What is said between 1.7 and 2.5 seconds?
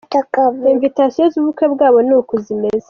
bwabo ni uku